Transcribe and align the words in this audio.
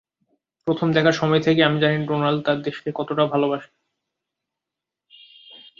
প্রথম 0.67 0.87
দেখার 0.91 1.11
সময় 1.11 1.41
থেকেই 1.41 1.63
আমি 1.63 1.77
জানি 1.79 1.97
ডোনাল্ড 2.05 2.39
তাঁর 2.45 2.57
দেশকে 2.61 2.89
কতটা 2.95 3.23
ভালোবাসে। 3.25 3.69